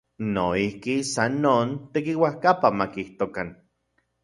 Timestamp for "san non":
1.09-1.75